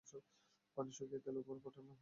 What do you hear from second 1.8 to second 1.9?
নিন।